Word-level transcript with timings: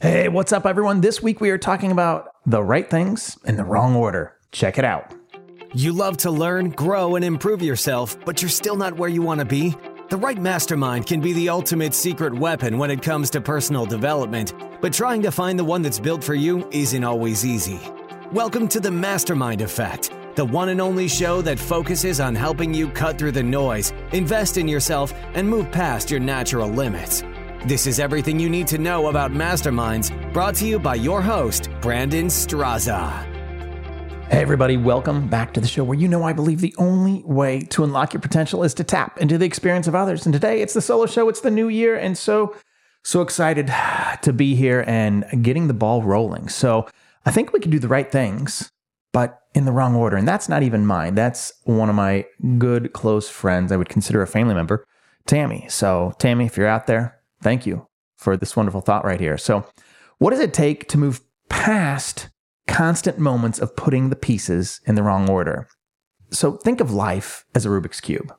Hey, 0.00 0.28
what's 0.28 0.52
up, 0.52 0.64
everyone? 0.64 1.00
This 1.00 1.20
week 1.20 1.40
we 1.40 1.50
are 1.50 1.58
talking 1.58 1.90
about 1.90 2.30
the 2.46 2.62
right 2.62 2.88
things 2.88 3.36
in 3.46 3.56
the 3.56 3.64
wrong 3.64 3.96
order. 3.96 4.36
Check 4.52 4.78
it 4.78 4.84
out. 4.84 5.12
You 5.74 5.92
love 5.92 6.18
to 6.18 6.30
learn, 6.30 6.70
grow, 6.70 7.16
and 7.16 7.24
improve 7.24 7.62
yourself, 7.62 8.16
but 8.24 8.40
you're 8.40 8.48
still 8.48 8.76
not 8.76 8.96
where 8.96 9.08
you 9.08 9.22
want 9.22 9.40
to 9.40 9.44
be? 9.44 9.74
The 10.08 10.16
right 10.16 10.40
mastermind 10.40 11.06
can 11.06 11.20
be 11.20 11.32
the 11.32 11.48
ultimate 11.48 11.94
secret 11.94 12.32
weapon 12.32 12.78
when 12.78 12.92
it 12.92 13.02
comes 13.02 13.28
to 13.30 13.40
personal 13.40 13.86
development, 13.86 14.54
but 14.80 14.92
trying 14.92 15.20
to 15.22 15.32
find 15.32 15.58
the 15.58 15.64
one 15.64 15.82
that's 15.82 15.98
built 15.98 16.22
for 16.22 16.36
you 16.36 16.68
isn't 16.70 17.02
always 17.02 17.44
easy. 17.44 17.80
Welcome 18.30 18.68
to 18.68 18.78
the 18.78 18.92
Mastermind 18.92 19.62
Effect, 19.62 20.12
the 20.36 20.44
one 20.44 20.68
and 20.68 20.80
only 20.80 21.08
show 21.08 21.42
that 21.42 21.58
focuses 21.58 22.20
on 22.20 22.36
helping 22.36 22.72
you 22.72 22.88
cut 22.90 23.18
through 23.18 23.32
the 23.32 23.42
noise, 23.42 23.92
invest 24.12 24.58
in 24.58 24.68
yourself, 24.68 25.12
and 25.34 25.48
move 25.48 25.72
past 25.72 26.08
your 26.08 26.20
natural 26.20 26.68
limits. 26.68 27.24
This 27.66 27.88
is 27.88 27.98
everything 27.98 28.38
you 28.38 28.48
need 28.48 28.68
to 28.68 28.78
know 28.78 29.08
about 29.08 29.32
masterminds, 29.32 30.32
brought 30.32 30.54
to 30.56 30.66
you 30.66 30.78
by 30.78 30.94
your 30.94 31.20
host, 31.20 31.68
Brandon 31.80 32.26
Straza. 32.26 33.24
Hey, 34.30 34.40
everybody, 34.40 34.76
welcome 34.76 35.28
back 35.28 35.52
to 35.54 35.60
the 35.60 35.66
show 35.66 35.82
where 35.82 35.98
you 35.98 36.06
know 36.06 36.22
I 36.22 36.32
believe 36.32 36.60
the 36.60 36.74
only 36.78 37.24
way 37.24 37.62
to 37.62 37.82
unlock 37.82 38.12
your 38.12 38.20
potential 38.20 38.62
is 38.62 38.74
to 38.74 38.84
tap 38.84 39.18
into 39.18 39.38
the 39.38 39.44
experience 39.44 39.88
of 39.88 39.96
others. 39.96 40.24
And 40.24 40.32
today 40.32 40.62
it's 40.62 40.72
the 40.72 40.80
solo 40.80 41.06
show, 41.06 41.28
it's 41.28 41.40
the 41.40 41.50
new 41.50 41.68
year, 41.68 41.96
and 41.96 42.16
so, 42.16 42.54
so 43.02 43.22
excited 43.22 43.66
to 44.22 44.32
be 44.32 44.54
here 44.54 44.84
and 44.86 45.24
getting 45.42 45.66
the 45.66 45.74
ball 45.74 46.04
rolling. 46.04 46.48
So 46.48 46.86
I 47.26 47.32
think 47.32 47.52
we 47.52 47.58
can 47.58 47.72
do 47.72 47.80
the 47.80 47.88
right 47.88 48.10
things, 48.10 48.70
but 49.12 49.42
in 49.54 49.64
the 49.64 49.72
wrong 49.72 49.96
order. 49.96 50.16
And 50.16 50.28
that's 50.28 50.48
not 50.48 50.62
even 50.62 50.86
mine. 50.86 51.16
That's 51.16 51.52
one 51.64 51.88
of 51.88 51.96
my 51.96 52.24
good, 52.58 52.92
close 52.92 53.28
friends. 53.28 53.72
I 53.72 53.76
would 53.76 53.88
consider 53.88 54.22
a 54.22 54.28
family 54.28 54.54
member, 54.54 54.84
Tammy. 55.26 55.66
So, 55.68 56.14
Tammy, 56.20 56.46
if 56.46 56.56
you're 56.56 56.68
out 56.68 56.86
there, 56.86 57.17
thank 57.42 57.66
you 57.66 57.86
for 58.16 58.36
this 58.36 58.56
wonderful 58.56 58.80
thought 58.80 59.04
right 59.04 59.20
here. 59.20 59.38
So, 59.38 59.66
what 60.18 60.30
does 60.30 60.40
it 60.40 60.52
take 60.52 60.88
to 60.88 60.98
move 60.98 61.20
past 61.48 62.28
constant 62.68 63.18
moments 63.18 63.58
of 63.58 63.74
putting 63.74 64.10
the 64.10 64.16
pieces 64.16 64.80
in 64.86 64.94
the 64.94 65.02
wrong 65.02 65.28
order. 65.28 65.66
So 66.30 66.52
think 66.52 66.80
of 66.80 66.92
life 66.92 67.44
as 67.54 67.66
a 67.66 67.70
Rubik's 67.70 68.00
Cube. 68.00 68.32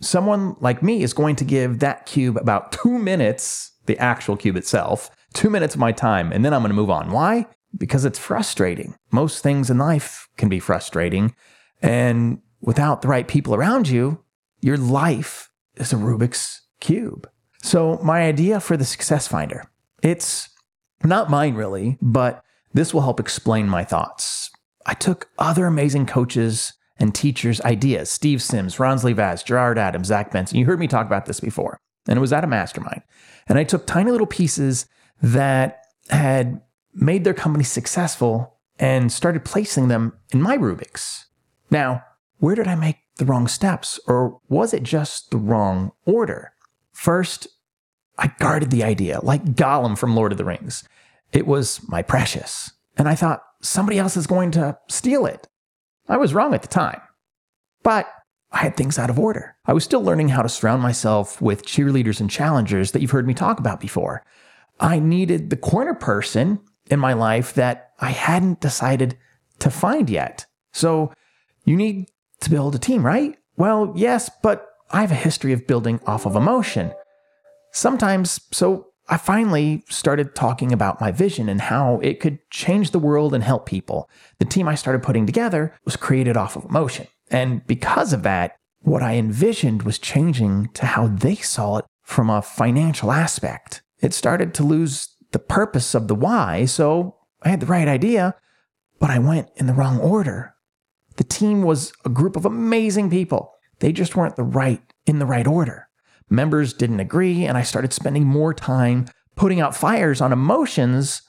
Someone 0.00 0.54
like 0.60 0.82
me 0.82 1.02
is 1.02 1.12
going 1.12 1.34
to 1.36 1.44
give 1.44 1.80
that 1.80 2.06
cube 2.06 2.36
about 2.36 2.70
two 2.84 2.98
minutes, 2.98 3.72
the 3.86 3.98
actual 3.98 4.36
cube 4.36 4.56
itself, 4.56 5.10
two 5.34 5.50
minutes 5.50 5.74
of 5.74 5.80
my 5.80 5.92
time, 5.92 6.30
and 6.30 6.44
then 6.44 6.54
I'm 6.54 6.60
going 6.60 6.70
to 6.70 6.76
move 6.76 6.90
on. 6.90 7.10
Why? 7.10 7.46
Because 7.76 8.04
it's 8.04 8.18
frustrating. 8.18 8.94
Most 9.10 9.42
things 9.42 9.70
in 9.70 9.78
life 9.78 10.28
can 10.36 10.48
be 10.48 10.60
frustrating. 10.60 11.34
And 11.82 12.40
without 12.60 13.02
the 13.02 13.08
right 13.08 13.26
people 13.26 13.54
around 13.54 13.88
you, 13.88 14.22
your 14.60 14.76
life 14.76 15.50
is 15.76 15.92
a 15.92 15.96
Rubik's 15.96 16.62
Cube. 16.80 17.28
So 17.62 17.98
my 18.02 18.22
idea 18.22 18.60
for 18.60 18.76
the 18.76 18.84
Success 18.84 19.28
Finder, 19.28 19.64
it's 20.02 20.48
not 21.04 21.30
mine 21.30 21.54
really, 21.54 21.98
but 22.00 22.42
this 22.72 22.94
will 22.94 23.02
help 23.02 23.20
explain 23.20 23.68
my 23.68 23.84
thoughts. 23.84 24.50
I 24.86 24.94
took 24.94 25.28
other 25.38 25.66
amazing 25.66 26.06
coaches 26.06 26.72
and 26.98 27.14
teachers' 27.14 27.60
ideas 27.62 28.10
Steve 28.10 28.42
Sims, 28.42 28.76
Ronsley 28.76 29.14
Vaz, 29.14 29.42
Gerard 29.42 29.78
Adams, 29.78 30.08
Zach 30.08 30.30
Benson. 30.30 30.58
You 30.58 30.66
heard 30.66 30.80
me 30.80 30.86
talk 30.86 31.06
about 31.06 31.26
this 31.26 31.40
before, 31.40 31.78
and 32.06 32.16
it 32.16 32.20
was 32.20 32.32
at 32.32 32.44
a 32.44 32.46
mastermind. 32.46 33.02
And 33.48 33.58
I 33.58 33.64
took 33.64 33.86
tiny 33.86 34.10
little 34.10 34.26
pieces 34.26 34.86
that 35.22 35.84
had 36.08 36.60
made 36.94 37.24
their 37.24 37.34
company 37.34 37.64
successful 37.64 38.58
and 38.78 39.12
started 39.12 39.44
placing 39.44 39.88
them 39.88 40.14
in 40.32 40.40
my 40.40 40.56
Rubik's. 40.56 41.26
Now, 41.70 42.04
where 42.38 42.54
did 42.54 42.66
I 42.66 42.74
make 42.74 42.98
the 43.16 43.26
wrong 43.26 43.48
steps, 43.48 44.00
or 44.06 44.40
was 44.48 44.72
it 44.72 44.82
just 44.82 45.30
the 45.30 45.36
wrong 45.36 45.92
order? 46.06 46.52
First, 47.00 47.48
I 48.18 48.30
guarded 48.40 48.70
the 48.70 48.84
idea, 48.84 49.20
like 49.22 49.42
Gollum 49.54 49.96
from 49.96 50.14
Lord 50.14 50.32
of 50.32 50.38
the 50.38 50.44
Rings. 50.44 50.84
It 51.32 51.46
was 51.46 51.80
my 51.88 52.02
precious. 52.02 52.72
And 52.98 53.08
I 53.08 53.14
thought 53.14 53.42
somebody 53.62 53.98
else 53.98 54.18
is 54.18 54.26
going 54.26 54.50
to 54.50 54.76
steal 54.86 55.24
it. 55.24 55.48
I 56.10 56.18
was 56.18 56.34
wrong 56.34 56.52
at 56.52 56.60
the 56.60 56.68
time. 56.68 57.00
But 57.82 58.06
I 58.52 58.58
had 58.58 58.76
things 58.76 58.98
out 58.98 59.08
of 59.08 59.18
order. 59.18 59.56
I 59.64 59.72
was 59.72 59.82
still 59.82 60.02
learning 60.02 60.28
how 60.28 60.42
to 60.42 60.48
surround 60.50 60.82
myself 60.82 61.40
with 61.40 61.64
cheerleaders 61.64 62.20
and 62.20 62.30
challengers 62.30 62.92
that 62.92 63.00
you've 63.00 63.12
heard 63.12 63.26
me 63.26 63.32
talk 63.32 63.58
about 63.58 63.80
before. 63.80 64.22
I 64.78 64.98
needed 64.98 65.48
the 65.48 65.56
corner 65.56 65.94
person 65.94 66.60
in 66.90 67.00
my 67.00 67.14
life 67.14 67.54
that 67.54 67.92
I 67.98 68.10
hadn't 68.10 68.60
decided 68.60 69.16
to 69.60 69.70
find 69.70 70.10
yet. 70.10 70.44
So 70.72 71.14
you 71.64 71.76
need 71.76 72.10
to 72.40 72.50
build 72.50 72.74
a 72.74 72.78
team, 72.78 73.06
right? 73.06 73.38
Well, 73.56 73.94
yes, 73.96 74.30
but 74.42 74.69
I 74.90 75.02
have 75.02 75.12
a 75.12 75.16
history 75.16 75.52
of 75.52 75.66
building 75.66 76.00
off 76.06 76.26
of 76.26 76.36
emotion. 76.36 76.92
Sometimes, 77.72 78.40
so 78.50 78.88
I 79.08 79.16
finally 79.16 79.84
started 79.88 80.34
talking 80.34 80.72
about 80.72 81.00
my 81.00 81.12
vision 81.12 81.48
and 81.48 81.60
how 81.60 82.00
it 82.00 82.20
could 82.20 82.38
change 82.50 82.90
the 82.90 82.98
world 82.98 83.34
and 83.34 83.42
help 83.42 83.66
people. 83.66 84.08
The 84.38 84.44
team 84.44 84.68
I 84.68 84.74
started 84.74 85.02
putting 85.02 85.26
together 85.26 85.74
was 85.84 85.96
created 85.96 86.36
off 86.36 86.56
of 86.56 86.64
emotion. 86.64 87.06
And 87.30 87.66
because 87.66 88.12
of 88.12 88.22
that, 88.24 88.56
what 88.80 89.02
I 89.02 89.14
envisioned 89.14 89.82
was 89.82 89.98
changing 89.98 90.68
to 90.74 90.86
how 90.86 91.06
they 91.08 91.36
saw 91.36 91.78
it 91.78 91.84
from 92.02 92.30
a 92.30 92.42
financial 92.42 93.12
aspect. 93.12 93.82
It 94.00 94.14
started 94.14 94.54
to 94.54 94.64
lose 94.64 95.14
the 95.32 95.38
purpose 95.38 95.94
of 95.94 96.08
the 96.08 96.14
why, 96.14 96.64
so 96.64 97.16
I 97.42 97.50
had 97.50 97.60
the 97.60 97.66
right 97.66 97.86
idea, 97.86 98.34
but 98.98 99.10
I 99.10 99.18
went 99.18 99.48
in 99.56 99.66
the 99.66 99.74
wrong 99.74 99.98
order. 100.00 100.54
The 101.16 101.24
team 101.24 101.62
was 101.62 101.92
a 102.04 102.08
group 102.08 102.36
of 102.36 102.44
amazing 102.44 103.10
people. 103.10 103.52
They 103.80 103.92
just 103.92 104.16
weren't 104.16 104.36
the 104.36 104.42
right 104.42 104.80
in 105.06 105.18
the 105.18 105.26
right 105.26 105.46
order. 105.46 105.88
Members 106.28 106.72
didn't 106.72 107.00
agree, 107.00 107.44
and 107.44 107.58
I 107.58 107.62
started 107.62 107.92
spending 107.92 108.24
more 108.24 108.54
time 108.54 109.06
putting 109.34 109.60
out 109.60 109.74
fires 109.74 110.20
on 110.20 110.32
emotions 110.32 111.22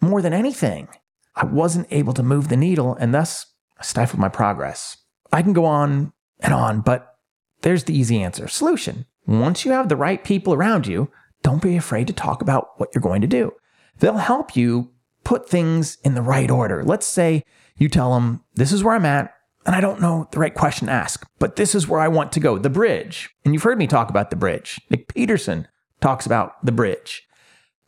more 0.00 0.20
than 0.20 0.32
anything. 0.32 0.88
I 1.36 1.44
wasn't 1.44 1.86
able 1.90 2.14
to 2.14 2.22
move 2.22 2.48
the 2.48 2.56
needle, 2.56 2.96
and 2.96 3.14
thus 3.14 3.46
I 3.78 3.84
stifled 3.84 4.20
my 4.20 4.28
progress. 4.28 4.96
I 5.32 5.42
can 5.42 5.52
go 5.52 5.64
on 5.64 6.12
and 6.40 6.52
on, 6.52 6.80
but 6.80 7.14
there's 7.62 7.84
the 7.84 7.96
easy 7.96 8.22
answer 8.22 8.48
solution. 8.48 9.06
Once 9.26 9.64
you 9.64 9.72
have 9.72 9.88
the 9.88 9.96
right 9.96 10.24
people 10.24 10.54
around 10.54 10.86
you, 10.86 11.10
don't 11.42 11.62
be 11.62 11.76
afraid 11.76 12.06
to 12.08 12.12
talk 12.12 12.42
about 12.42 12.70
what 12.78 12.90
you're 12.94 13.02
going 13.02 13.20
to 13.20 13.26
do. 13.26 13.52
They'll 13.98 14.16
help 14.16 14.56
you 14.56 14.90
put 15.22 15.48
things 15.48 15.98
in 16.02 16.14
the 16.14 16.22
right 16.22 16.50
order. 16.50 16.82
Let's 16.82 17.06
say 17.06 17.44
you 17.76 17.88
tell 17.88 18.14
them, 18.14 18.42
This 18.54 18.72
is 18.72 18.82
where 18.82 18.94
I'm 18.94 19.04
at 19.04 19.32
and 19.68 19.76
I 19.76 19.82
don't 19.82 20.00
know 20.00 20.26
the 20.30 20.38
right 20.38 20.54
question 20.54 20.86
to 20.86 20.94
ask, 20.94 21.28
but 21.38 21.56
this 21.56 21.74
is 21.74 21.86
where 21.86 22.00
I 22.00 22.08
want 22.08 22.32
to 22.32 22.40
go 22.40 22.56
the 22.56 22.70
bridge. 22.70 23.28
And 23.44 23.52
you've 23.52 23.64
heard 23.64 23.76
me 23.76 23.86
talk 23.86 24.08
about 24.08 24.30
the 24.30 24.36
bridge. 24.36 24.80
Nick 24.88 25.12
Peterson 25.12 25.68
talks 26.00 26.24
about 26.24 26.64
the 26.64 26.72
bridge. 26.72 27.28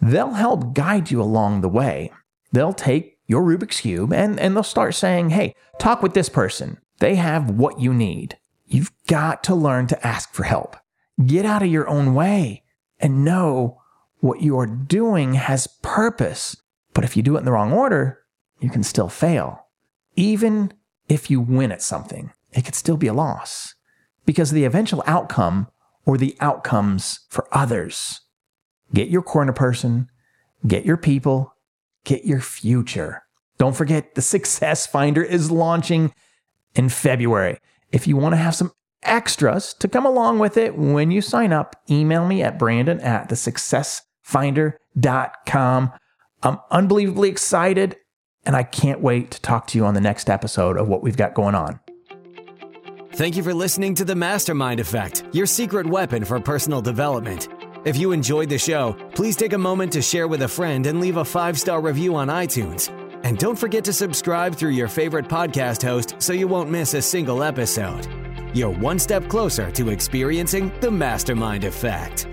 They'll 0.00 0.32
help 0.32 0.74
guide 0.74 1.12
you 1.12 1.22
along 1.22 1.60
the 1.60 1.68
way. 1.68 2.10
They'll 2.50 2.72
take 2.72 3.18
your 3.28 3.44
Rubik's 3.44 3.82
Cube 3.82 4.12
and, 4.12 4.40
and 4.40 4.56
they'll 4.56 4.64
start 4.64 4.96
saying, 4.96 5.30
hey, 5.30 5.54
talk 5.78 6.02
with 6.02 6.14
this 6.14 6.28
person. 6.28 6.78
They 6.98 7.14
have 7.14 7.48
what 7.48 7.78
you 7.78 7.94
need. 7.94 8.36
You've 8.66 8.90
got 9.06 9.44
to 9.44 9.54
learn 9.54 9.86
to 9.86 10.04
ask 10.04 10.32
for 10.32 10.42
help. 10.42 10.74
Get 11.24 11.46
out 11.46 11.62
of 11.62 11.68
your 11.68 11.88
own 11.88 12.12
way 12.12 12.64
and 12.98 13.24
know 13.24 13.80
what 14.18 14.42
you 14.42 14.58
are 14.58 14.66
doing 14.66 15.34
has 15.34 15.68
purpose. 15.80 16.56
But 16.92 17.04
if 17.04 17.16
you 17.16 17.22
do 17.22 17.36
it 17.36 17.38
in 17.38 17.44
the 17.44 17.52
wrong 17.52 17.72
order, 17.72 18.18
you 18.58 18.68
can 18.68 18.82
still 18.82 19.08
fail. 19.08 19.68
Even 20.16 20.72
if 21.08 21.30
you 21.30 21.40
win 21.40 21.72
at 21.72 21.82
something, 21.82 22.32
it 22.52 22.64
could 22.64 22.74
still 22.74 22.96
be 22.96 23.06
a 23.06 23.14
loss 23.14 23.74
because 24.26 24.50
the 24.50 24.64
eventual 24.64 25.02
outcome 25.06 25.68
or 26.04 26.18
the 26.18 26.36
outcomes 26.40 27.20
for 27.28 27.48
others. 27.52 28.20
Get 28.94 29.08
your 29.08 29.22
corner 29.22 29.52
person, 29.52 30.08
get 30.66 30.84
your 30.84 30.96
people, 30.96 31.54
get 32.04 32.24
your 32.24 32.40
future. 32.40 33.22
Don't 33.58 33.76
forget 33.76 34.14
the 34.14 34.22
Success 34.22 34.86
Finder 34.86 35.22
is 35.22 35.50
launching 35.50 36.14
in 36.74 36.88
February. 36.88 37.58
If 37.92 38.06
you 38.06 38.16
want 38.16 38.32
to 38.32 38.38
have 38.38 38.54
some 38.54 38.72
extras 39.02 39.74
to 39.74 39.88
come 39.88 40.06
along 40.06 40.38
with 40.38 40.56
it 40.56 40.74
when 40.76 41.10
you 41.10 41.20
sign 41.20 41.52
up, 41.52 41.76
email 41.90 42.26
me 42.26 42.42
at 42.42 42.58
brandon 42.58 43.00
at 43.00 43.28
thesuccessfinder.com. 43.28 45.92
I'm 46.42 46.58
unbelievably 46.70 47.28
excited 47.28 47.96
and 48.48 48.56
I 48.56 48.62
can't 48.62 49.02
wait 49.02 49.30
to 49.32 49.42
talk 49.42 49.66
to 49.68 49.78
you 49.78 49.84
on 49.84 49.92
the 49.92 50.00
next 50.00 50.30
episode 50.30 50.78
of 50.78 50.88
what 50.88 51.02
we've 51.02 51.18
got 51.18 51.34
going 51.34 51.54
on. 51.54 51.78
Thank 53.12 53.36
you 53.36 53.42
for 53.42 53.52
listening 53.52 53.94
to 53.96 54.06
The 54.06 54.14
Mastermind 54.14 54.80
Effect, 54.80 55.24
your 55.32 55.44
secret 55.44 55.86
weapon 55.86 56.24
for 56.24 56.40
personal 56.40 56.80
development. 56.80 57.48
If 57.84 57.98
you 57.98 58.12
enjoyed 58.12 58.48
the 58.48 58.58
show, 58.58 58.94
please 59.14 59.36
take 59.36 59.52
a 59.52 59.58
moment 59.58 59.92
to 59.92 60.02
share 60.02 60.28
with 60.28 60.42
a 60.42 60.48
friend 60.48 60.86
and 60.86 60.98
leave 60.98 61.18
a 61.18 61.24
five 61.24 61.58
star 61.58 61.82
review 61.82 62.16
on 62.16 62.28
iTunes. 62.28 62.90
And 63.22 63.36
don't 63.36 63.58
forget 63.58 63.84
to 63.84 63.92
subscribe 63.92 64.54
through 64.54 64.70
your 64.70 64.88
favorite 64.88 65.28
podcast 65.28 65.82
host 65.82 66.14
so 66.18 66.32
you 66.32 66.48
won't 66.48 66.70
miss 66.70 66.94
a 66.94 67.02
single 67.02 67.42
episode. 67.42 68.06
You're 68.54 68.70
one 68.70 68.98
step 68.98 69.28
closer 69.28 69.70
to 69.72 69.90
experiencing 69.90 70.72
the 70.80 70.90
Mastermind 70.90 71.64
Effect. 71.64 72.26